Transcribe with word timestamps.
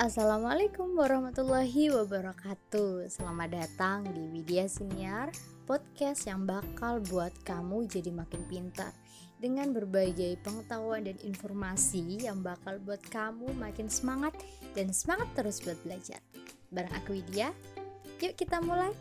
Assalamualaikum 0.00 0.96
warahmatullahi 0.96 1.92
wabarakatuh. 1.92 3.04
Selamat 3.12 3.52
datang 3.52 4.08
di 4.08 4.32
Widya 4.32 4.64
Siniar 4.64 5.28
Podcast 5.68 6.24
yang 6.24 6.48
bakal 6.48 7.04
buat 7.04 7.36
kamu 7.44 7.84
jadi 7.84 8.08
makin 8.08 8.40
pintar. 8.48 8.96
Dengan 9.36 9.76
berbagai 9.76 10.40
pengetahuan 10.40 11.04
dan 11.04 11.20
informasi 11.20 12.24
Yang 12.24 12.48
bakal 12.48 12.80
buat 12.80 13.04
kamu 13.12 13.52
makin 13.60 13.92
semangat 13.92 14.32
Dan 14.72 14.88
semangat 14.96 15.28
terus 15.36 15.60
buat 15.60 15.76
belajar. 15.84 16.24
Bareng 16.72 16.96
aku 16.96 17.20
Widya 17.20 17.52
Yuk 18.24 18.40
kita 18.40 18.56
mulai 18.64 18.96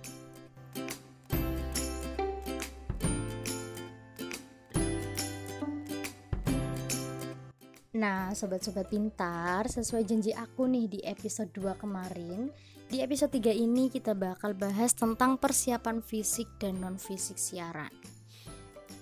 Nah, 7.99 8.31
sobat-sobat 8.31 8.87
pintar, 8.87 9.67
sesuai 9.67 10.07
janji 10.07 10.31
aku 10.31 10.71
nih 10.71 10.87
di 10.87 10.99
episode 11.03 11.51
2 11.51 11.75
kemarin, 11.75 12.47
di 12.87 13.03
episode 13.03 13.35
3 13.35 13.51
ini 13.51 13.91
kita 13.91 14.15
bakal 14.15 14.55
bahas 14.55 14.95
tentang 14.95 15.35
persiapan 15.35 15.99
fisik 15.99 16.47
dan 16.63 16.79
non-fisik 16.79 17.35
siaran. 17.35 17.91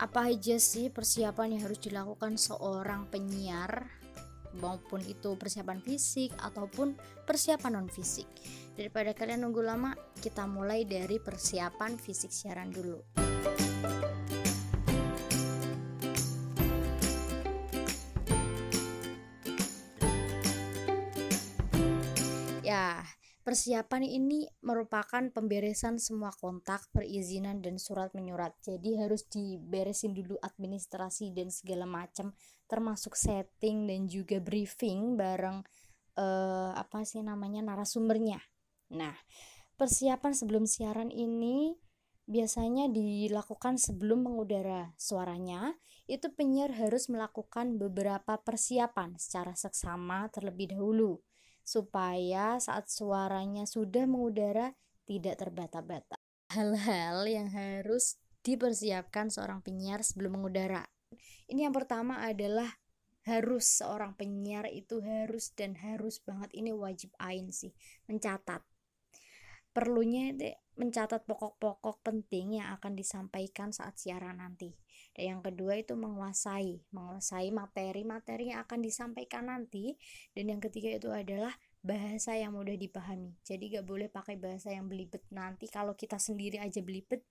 Apa 0.01 0.33
aja 0.33 0.57
sih 0.57 0.89
persiapan 0.89 1.53
yang 1.53 1.69
harus 1.69 1.77
dilakukan 1.77 2.41
seorang 2.41 3.05
penyiar 3.13 3.85
maupun 4.57 5.05
itu 5.05 5.37
persiapan 5.37 5.77
fisik 5.77 6.33
ataupun 6.41 6.97
persiapan 7.21 7.77
non 7.77 7.93
fisik. 7.93 8.25
Daripada 8.73 9.13
kalian 9.13 9.45
nunggu 9.45 9.61
lama, 9.61 9.93
kita 10.17 10.49
mulai 10.49 10.89
dari 10.89 11.21
persiapan 11.21 12.01
fisik 12.01 12.33
siaran 12.33 12.73
dulu. 12.73 13.26
Ya, 22.77 23.01
persiapan 23.41 24.05
ini 24.05 24.45
merupakan 24.61 25.33
pemberesan 25.33 25.97
semua 25.97 26.29
kontak, 26.29 26.85
perizinan 26.93 27.57
dan 27.57 27.81
surat 27.81 28.13
menyurat. 28.13 28.53
Jadi 28.61 29.01
harus 29.01 29.25
diberesin 29.25 30.13
dulu 30.13 30.37
administrasi 30.37 31.33
dan 31.33 31.49
segala 31.49 31.89
macam, 31.89 32.37
termasuk 32.69 33.17
setting 33.17 33.89
dan 33.89 34.05
juga 34.05 34.37
briefing 34.37 35.17
bareng 35.17 35.65
eh, 36.21 36.71
apa 36.77 37.01
sih 37.01 37.25
namanya 37.25 37.65
narasumbernya. 37.65 38.37
Nah, 38.93 39.17
persiapan 39.73 40.37
sebelum 40.37 40.69
siaran 40.69 41.09
ini 41.09 41.73
biasanya 42.29 42.93
dilakukan 42.93 43.81
sebelum 43.81 44.29
mengudara 44.29 44.93
suaranya. 45.01 45.73
Itu 46.05 46.29
penyiar 46.29 46.77
harus 46.77 47.09
melakukan 47.09 47.81
beberapa 47.81 48.37
persiapan 48.37 49.17
secara 49.17 49.57
seksama 49.57 50.29
terlebih 50.29 50.77
dahulu 50.77 51.25
supaya 51.67 52.55
saat 52.63 52.87
suaranya 52.87 53.67
sudah 53.67 54.07
mengudara 54.07 54.71
tidak 55.03 55.43
terbata-bata. 55.43 56.15
Hal-hal 56.55 57.27
yang 57.27 57.51
harus 57.51 58.15
dipersiapkan 58.39 59.27
seorang 59.27 59.59
penyiar 59.59 59.99
sebelum 59.99 60.39
mengudara. 60.39 60.87
Ini 61.51 61.67
yang 61.67 61.75
pertama 61.75 62.23
adalah 62.23 62.71
harus 63.27 63.83
seorang 63.83 64.15
penyiar 64.15 64.71
itu 64.71 65.03
harus 65.03 65.51
dan 65.51 65.75
harus 65.75 66.23
banget 66.23 66.47
ini 66.55 66.71
wajib 66.71 67.11
ain 67.19 67.51
sih 67.51 67.75
mencatat 68.07 68.63
perlunya 69.75 70.31
mencatat 70.79 71.27
pokok-pokok 71.27 72.07
penting 72.07 72.63
yang 72.63 72.71
akan 72.79 72.95
disampaikan 72.95 73.75
saat 73.75 73.99
siaran 73.99 74.39
nanti 74.39 74.71
dan 75.11 75.37
yang 75.37 75.41
kedua 75.43 75.75
itu 75.75 75.99
menguasai 75.99 76.87
menguasai 76.95 77.51
materi-materi 77.51 78.55
yang 78.55 78.63
akan 78.63 78.79
disampaikan 78.79 79.51
nanti 79.51 79.99
dan 80.31 80.47
yang 80.47 80.63
ketiga 80.63 80.95
itu 80.95 81.11
adalah 81.11 81.51
bahasa 81.87 82.35
yang 82.35 82.51
mudah 82.51 82.75
dipahami. 82.75 83.31
Jadi 83.47 83.79
gak 83.79 83.87
boleh 83.87 84.11
pakai 84.11 84.35
bahasa 84.35 84.75
yang 84.75 84.91
belibet. 84.91 85.23
Nanti 85.31 85.71
kalau 85.71 85.95
kita 85.95 86.19
sendiri 86.19 86.59
aja 86.59 86.83
belibet 86.83 87.23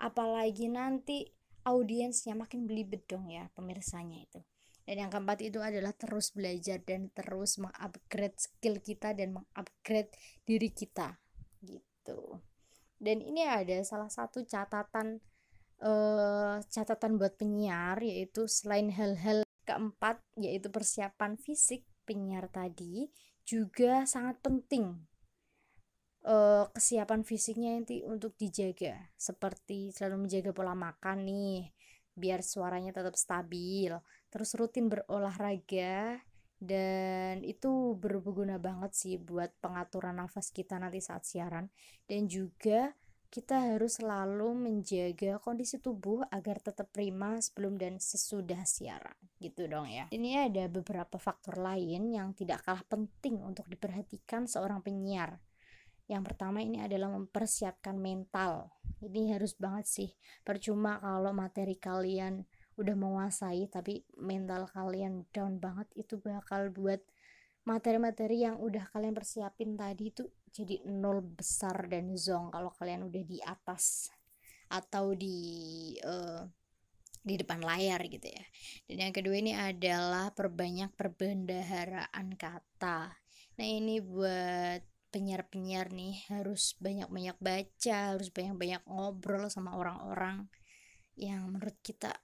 apalagi 0.00 0.72
nanti 0.72 1.28
audiensnya 1.68 2.32
makin 2.32 2.64
belibet 2.64 3.04
dong 3.04 3.28
ya 3.28 3.50
pemirsanya 3.52 4.22
itu. 4.22 4.40
Dan 4.88 5.06
yang 5.06 5.10
keempat 5.12 5.38
itu 5.44 5.60
adalah 5.60 5.92
terus 5.92 6.32
belajar 6.32 6.80
dan 6.82 7.12
terus 7.12 7.60
mengupgrade 7.60 8.38
skill 8.40 8.80
kita 8.80 9.12
dan 9.12 9.36
mengupgrade 9.36 10.10
diri 10.48 10.72
kita 10.72 11.20
gitu. 11.60 12.40
Dan 12.96 13.20
ini 13.20 13.44
ada 13.44 13.76
salah 13.84 14.08
satu 14.08 14.42
catatan 14.42 15.20
uh, 15.84 16.58
catatan 16.68 17.20
buat 17.20 17.36
penyiar 17.36 18.00
yaitu 18.00 18.48
selain 18.48 18.88
hal-hal 18.92 19.44
keempat 19.68 20.20
yaitu 20.40 20.72
persiapan 20.72 21.36
fisik 21.36 21.84
penyiar 22.08 22.50
tadi 22.50 23.06
juga 23.50 24.06
sangat 24.06 24.38
penting 24.38 24.94
uh, 26.26 26.70
kesiapan 26.70 27.26
fisiknya 27.26 27.74
nanti 27.74 28.06
untuk 28.06 28.36
dijaga. 28.36 29.10
Seperti 29.16 29.90
selalu 29.94 30.28
menjaga 30.28 30.50
pola 30.54 30.74
makan 30.78 31.26
nih 31.26 31.74
biar 32.14 32.44
suaranya 32.44 32.94
tetap 32.94 33.16
stabil. 33.16 33.92
Terus 34.30 34.54
rutin 34.54 34.86
berolahraga 34.86 36.20
dan 36.60 37.40
itu 37.40 37.96
berguna 37.96 38.60
banget 38.60 38.92
sih 38.92 39.16
buat 39.16 39.50
pengaturan 39.64 40.20
nafas 40.20 40.52
kita 40.52 40.76
nanti 40.76 41.00
saat 41.00 41.24
siaran. 41.24 41.72
Dan 42.04 42.28
juga 42.30 42.92
kita 43.30 43.74
harus 43.74 44.02
selalu 44.02 44.54
menjaga 44.58 45.38
kondisi 45.38 45.78
tubuh 45.78 46.26
agar 46.34 46.58
tetap 46.58 46.90
prima 46.90 47.38
sebelum 47.38 47.78
dan 47.78 48.02
sesudah 48.02 48.66
siaran 48.66 49.29
gitu 49.40 49.66
dong 49.66 49.88
ya. 49.88 50.06
Ini 50.12 50.52
ada 50.52 50.68
beberapa 50.68 51.16
faktor 51.16 51.56
lain 51.56 52.12
yang 52.12 52.36
tidak 52.36 52.60
kalah 52.62 52.84
penting 52.84 53.40
untuk 53.40 53.66
diperhatikan 53.66 54.44
seorang 54.44 54.84
penyiar. 54.84 55.40
Yang 56.06 56.22
pertama 56.34 56.60
ini 56.60 56.82
adalah 56.82 57.08
mempersiapkan 57.08 57.96
mental. 57.96 58.68
Ini 59.00 59.34
harus 59.40 59.56
banget 59.56 59.86
sih. 59.88 60.10
Percuma 60.44 61.00
kalau 61.00 61.32
materi 61.32 61.80
kalian 61.80 62.44
udah 62.80 62.96
menguasai 62.96 63.68
tapi 63.68 64.04
mental 64.16 64.64
kalian 64.72 65.28
down 65.36 65.60
banget 65.60 65.86
itu 66.00 66.16
bakal 66.16 66.72
buat 66.72 67.00
materi-materi 67.68 68.48
yang 68.48 68.56
udah 68.56 68.88
kalian 68.88 69.12
persiapin 69.12 69.76
tadi 69.76 70.08
itu 70.08 70.24
jadi 70.48 70.80
nol 70.88 71.20
besar 71.20 71.86
dan 71.92 72.16
zong 72.16 72.48
kalau 72.48 72.72
kalian 72.72 73.04
udah 73.06 73.22
di 73.22 73.38
atas 73.44 74.08
atau 74.72 75.12
di 75.12 75.36
uh, 76.00 76.42
di 77.20 77.36
depan 77.36 77.60
layar 77.60 78.00
gitu 78.08 78.28
ya. 78.28 78.44
Dan 78.88 79.10
yang 79.10 79.14
kedua 79.14 79.36
ini 79.36 79.52
adalah 79.52 80.32
perbanyak 80.32 80.92
perbendaharaan 80.96 82.36
kata. 82.36 83.12
Nah, 83.60 83.66
ini 83.66 84.00
buat 84.00 84.80
penyiar-penyiar 85.10 85.90
nih 85.90 86.30
harus 86.30 86.78
banyak-banyak 86.78 87.36
baca, 87.42 87.98
harus 88.16 88.30
banyak-banyak 88.30 88.82
ngobrol 88.86 89.50
sama 89.50 89.74
orang-orang 89.74 90.46
yang 91.18 91.50
menurut 91.50 91.76
kita 91.82 92.14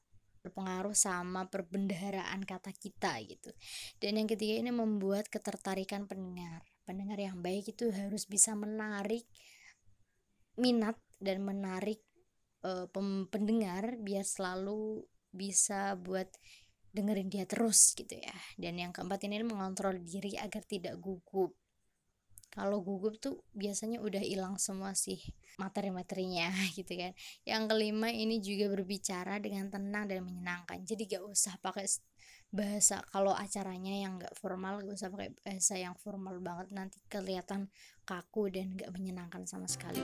berpengaruh 0.46 0.94
sama 0.94 1.50
perbendaharaan 1.50 2.46
kata 2.46 2.70
kita 2.70 3.18
gitu. 3.26 3.50
Dan 3.98 4.22
yang 4.22 4.30
ketiga 4.30 4.62
ini 4.62 4.70
membuat 4.70 5.26
ketertarikan 5.26 6.06
pendengar. 6.06 6.62
Pendengar 6.86 7.18
yang 7.18 7.42
baik 7.42 7.74
itu 7.74 7.90
harus 7.90 8.30
bisa 8.30 8.54
menarik 8.54 9.26
minat 10.54 10.94
dan 11.18 11.42
menarik 11.42 12.05
uh, 12.66 12.86
pendengar 13.30 13.94
biar 14.02 14.26
selalu 14.26 15.06
bisa 15.30 15.94
buat 15.94 16.26
dengerin 16.90 17.28
dia 17.28 17.44
terus 17.44 17.92
gitu 17.92 18.16
ya. 18.16 18.34
Dan 18.56 18.80
yang 18.80 18.90
keempat 18.90 19.22
ini 19.28 19.44
mengontrol 19.44 20.00
diri 20.00 20.34
agar 20.40 20.64
tidak 20.64 20.96
gugup. 20.98 21.54
Kalau 22.56 22.80
gugup 22.80 23.20
tuh 23.20 23.44
biasanya 23.52 24.00
udah 24.00 24.24
hilang 24.24 24.56
semua 24.56 24.96
sih 24.96 25.20
materi-materinya 25.60 26.48
gitu 26.78 26.96
kan. 26.96 27.12
Yang 27.44 27.62
kelima 27.68 28.08
ini 28.08 28.40
juga 28.40 28.72
berbicara 28.72 29.36
dengan 29.36 29.68
tenang 29.68 30.08
dan 30.08 30.24
menyenangkan. 30.24 30.80
Jadi 30.88 31.04
gak 31.04 31.24
usah 31.28 31.60
pakai 31.60 31.84
bahasa 32.48 33.04
kalau 33.12 33.36
acaranya 33.36 33.92
yang 33.92 34.16
gak 34.16 34.32
formal 34.40 34.80
gak 34.80 34.96
usah 34.96 35.12
pakai 35.12 35.36
bahasa 35.44 35.76
yang 35.76 35.92
formal 36.00 36.40
banget. 36.40 36.72
Nanti 36.72 36.96
kelihatan 37.12 37.68
kaku 38.08 38.48
dan 38.48 38.72
gak 38.72 38.88
menyenangkan 38.88 39.44
sama 39.44 39.68
sekali 39.68 40.00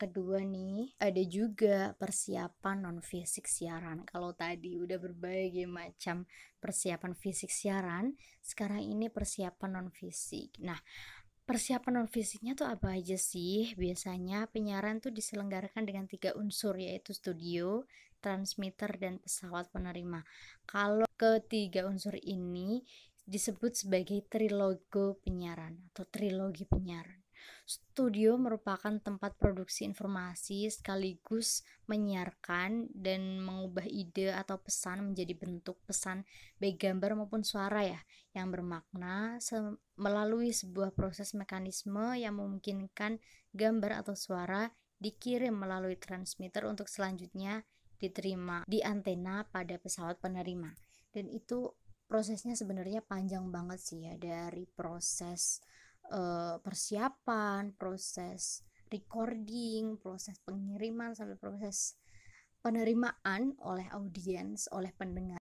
kedua 0.00 0.40
nih 0.40 0.96
ada 0.96 1.22
juga 1.28 1.92
persiapan 2.00 2.88
non 2.88 2.98
fisik 3.04 3.44
siaran. 3.44 4.08
Kalau 4.08 4.32
tadi 4.32 4.80
udah 4.80 4.96
berbagai 4.96 5.68
macam 5.68 6.24
persiapan 6.56 7.12
fisik 7.12 7.52
siaran 7.52 8.16
sekarang 8.40 8.80
ini 8.80 9.12
persiapan 9.12 9.70
non 9.76 9.88
fisik 9.92 10.56
nah 10.64 10.80
persiapan 11.44 11.92
non 12.00 12.08
fisiknya 12.08 12.56
tuh 12.56 12.72
apa 12.72 12.96
aja 12.96 13.20
sih? 13.20 13.76
Biasanya 13.76 14.48
penyiaran 14.48 15.04
tuh 15.04 15.12
diselenggarakan 15.12 15.84
dengan 15.84 16.08
tiga 16.08 16.32
unsur 16.32 16.80
yaitu 16.80 17.12
studio 17.12 17.84
transmitter 18.24 18.96
dan 18.96 19.20
pesawat 19.20 19.68
penerima. 19.68 20.24
Kalau 20.64 21.08
ketiga 21.20 21.84
unsur 21.84 22.16
ini 22.16 22.84
disebut 23.24 23.76
sebagai 23.76 24.24
trilogo 24.26 25.20
penyiaran 25.20 25.92
atau 25.92 26.02
trilogi 26.08 26.64
penyiaran 26.66 27.19
Studio 27.64 28.34
merupakan 28.34 28.98
tempat 28.98 29.38
produksi 29.38 29.86
informasi 29.86 30.66
sekaligus 30.68 31.62
menyiarkan 31.86 32.90
dan 32.90 33.38
mengubah 33.38 33.86
ide 33.86 34.34
atau 34.34 34.58
pesan 34.58 35.12
menjadi 35.12 35.38
bentuk 35.38 35.78
pesan 35.86 36.26
baik 36.58 36.82
gambar 36.82 37.14
maupun 37.14 37.46
suara 37.46 37.86
ya 37.86 38.00
yang 38.34 38.50
bermakna 38.50 39.38
melalui 39.94 40.50
sebuah 40.50 40.94
proses 40.94 41.34
mekanisme 41.34 42.14
yang 42.18 42.38
memungkinkan 42.38 43.22
gambar 43.54 44.02
atau 44.02 44.14
suara 44.18 44.70
dikirim 45.00 45.56
melalui 45.56 45.96
transmitter 45.96 46.68
untuk 46.68 46.86
selanjutnya 46.86 47.64
diterima 48.00 48.64
di 48.68 48.80
antena 48.80 49.44
pada 49.48 49.76
pesawat 49.76 50.20
penerima. 50.20 50.72
Dan 51.12 51.28
itu 51.28 51.68
prosesnya 52.10 52.58
sebenarnya 52.58 53.06
panjang 53.06 53.48
banget 53.54 53.78
sih 53.78 54.00
ya 54.02 54.18
dari 54.18 54.66
proses 54.66 55.62
uh, 56.10 56.58
persiapan, 56.60 57.72
proses 57.78 58.66
recording, 58.90 59.96
proses 60.02 60.36
pengiriman 60.42 61.14
sampai 61.14 61.38
proses 61.38 61.96
penerimaan 62.60 63.56
oleh 63.62 63.86
audiens, 63.94 64.68
oleh 64.74 64.92
pendengar. 64.92 65.40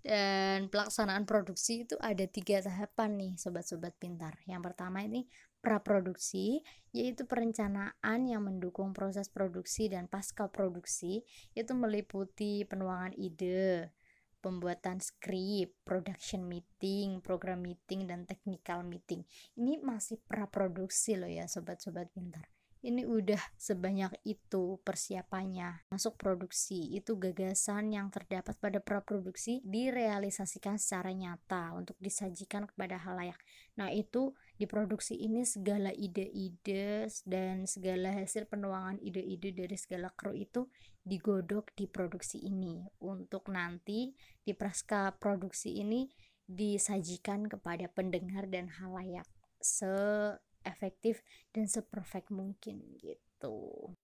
Dan 0.00 0.72
pelaksanaan 0.72 1.28
produksi 1.28 1.84
itu 1.84 1.96
ada 2.00 2.24
tiga 2.24 2.64
tahapan 2.64 3.16
nih 3.20 3.32
sobat-sobat 3.36 3.96
pintar. 4.00 4.40
Yang 4.48 4.72
pertama 4.72 5.04
ini 5.04 5.28
praproduksi, 5.60 6.64
yaitu 6.96 7.28
perencanaan 7.28 8.20
yang 8.24 8.42
mendukung 8.48 8.96
proses 8.96 9.28
produksi 9.28 9.92
dan 9.92 10.08
pasca 10.08 10.48
produksi, 10.48 11.20
itu 11.52 11.72
meliputi 11.76 12.64
penuangan 12.64 13.12
ide, 13.12 13.92
pembuatan 14.40 14.98
skrip, 14.98 15.76
production 15.84 16.48
meeting, 16.48 17.20
program 17.20 17.60
meeting, 17.60 18.08
dan 18.08 18.24
technical 18.24 18.82
meeting. 18.82 19.22
Ini 19.54 19.84
masih 19.84 20.18
praproduksi 20.24 21.20
loh 21.20 21.30
ya 21.30 21.44
sobat-sobat 21.46 22.10
pintar. 22.10 22.48
Ini 22.80 23.04
udah 23.04 23.60
sebanyak 23.60 24.24
itu 24.24 24.80
persiapannya. 24.80 25.92
Masuk 25.92 26.16
produksi, 26.16 26.96
itu 26.96 27.12
gagasan 27.20 27.92
yang 27.92 28.08
terdapat 28.08 28.56
pada 28.56 28.80
praproduksi 28.80 29.60
direalisasikan 29.68 30.80
secara 30.80 31.12
nyata 31.12 31.76
untuk 31.76 32.00
disajikan 32.00 32.64
kepada 32.64 32.96
halayak. 32.96 33.36
Nah, 33.76 33.92
itu 33.92 34.32
di 34.60 34.68
produksi 34.68 35.16
ini 35.16 35.40
segala 35.48 35.88
ide-ide 35.88 37.08
dan 37.24 37.64
segala 37.64 38.12
hasil 38.12 38.44
penuangan 38.44 39.00
ide-ide 39.00 39.56
dari 39.56 39.72
segala 39.80 40.12
kru 40.12 40.36
itu 40.36 40.68
digodok 41.00 41.72
di 41.72 41.88
produksi 41.88 42.44
ini 42.44 42.84
untuk 43.00 43.48
nanti 43.48 44.12
di 44.44 44.52
praska 44.52 45.16
produksi 45.16 45.80
ini 45.80 46.12
disajikan 46.44 47.48
kepada 47.48 47.88
pendengar 47.88 48.52
dan 48.52 48.68
halayak 48.68 49.24
se-efektif 49.64 51.24
dan 51.56 51.64
seperfect 51.64 52.28
mungkin 52.28 52.84
gitu. 53.00 53.96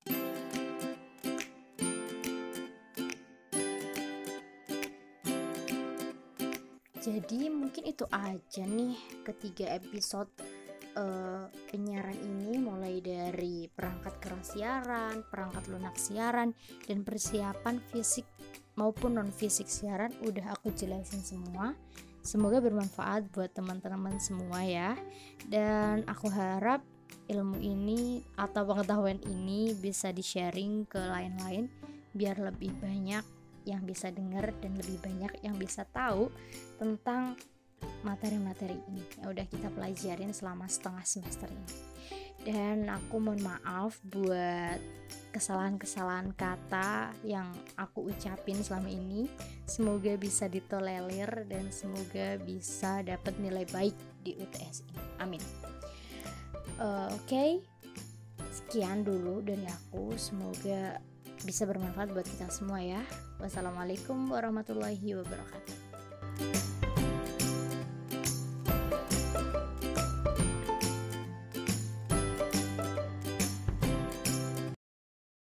jadi 7.06 7.54
mungkin 7.54 7.86
itu 7.86 8.02
aja 8.10 8.66
nih 8.66 8.98
ketiga 9.22 9.78
episode 9.78 10.26
uh, 10.96 11.46
penyiaran 11.70 12.16
ini 12.16 12.58
mulai 12.58 12.98
dari 13.04 13.68
perangkat 13.70 14.18
keras 14.18 14.56
siaran, 14.56 15.22
perangkat 15.28 15.68
lunak 15.68 15.94
siaran, 15.94 16.56
dan 16.88 17.04
persiapan 17.04 17.78
fisik 17.92 18.26
maupun 18.76 19.16
non 19.16 19.30
fisik 19.32 19.68
siaran 19.68 20.12
udah 20.24 20.56
aku 20.56 20.72
jelasin 20.72 21.22
semua. 21.22 21.76
Semoga 22.26 22.58
bermanfaat 22.58 23.30
buat 23.30 23.54
teman-teman 23.54 24.18
semua 24.18 24.66
ya. 24.66 24.98
Dan 25.46 26.02
aku 26.10 26.26
harap 26.26 26.82
ilmu 27.30 27.62
ini 27.62 28.22
atau 28.34 28.66
pengetahuan 28.66 29.22
ini 29.30 29.74
bisa 29.78 30.10
di-sharing 30.10 30.86
ke 30.90 30.98
lain-lain 30.98 31.70
biar 32.16 32.38
lebih 32.40 32.74
banyak 32.82 33.22
yang 33.66 33.82
bisa 33.82 34.14
dengar 34.14 34.54
dan 34.62 34.78
lebih 34.78 34.98
banyak 35.02 35.32
yang 35.42 35.58
bisa 35.58 35.82
tahu 35.90 36.30
tentang 36.78 37.34
materi-materi 38.06 38.78
ini 38.86 39.02
yang 39.18 39.34
udah 39.34 39.46
kita 39.50 39.66
pelajarin 39.74 40.30
selama 40.30 40.70
setengah 40.70 41.02
semester 41.02 41.50
ini 41.50 41.74
dan 42.46 42.86
aku 42.86 43.18
mohon 43.18 43.42
maaf 43.42 43.98
buat 44.06 44.78
kesalahan-kesalahan 45.34 46.30
kata 46.38 47.10
yang 47.26 47.50
aku 47.74 48.06
ucapin 48.14 48.62
selama 48.62 48.86
ini 48.86 49.26
semoga 49.66 50.14
bisa 50.14 50.46
ditolerir 50.46 51.50
dan 51.50 51.74
semoga 51.74 52.38
bisa 52.38 53.02
dapat 53.02 53.34
nilai 53.42 53.66
baik 53.74 53.98
di 54.22 54.38
UTS 54.38 54.86
ini 54.86 55.02
amin 55.18 55.42
uh, 56.78 57.10
oke 57.10 57.26
okay. 57.26 57.58
sekian 58.54 59.02
dulu 59.02 59.42
dari 59.42 59.66
aku 59.66 60.14
semoga 60.14 61.02
bisa 61.44 61.68
bermanfaat 61.68 62.10
buat 62.10 62.24
kita 62.24 62.48
semua 62.48 62.80
ya. 62.80 63.02
Wassalamualaikum 63.42 64.32
warahmatullahi 64.32 65.14
wabarakatuh. 65.20 66.85